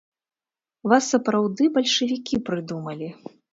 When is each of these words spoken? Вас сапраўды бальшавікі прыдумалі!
Вас 0.93 1.09
сапраўды 1.17 1.69
бальшавікі 1.77 2.43
прыдумалі! 2.51 3.15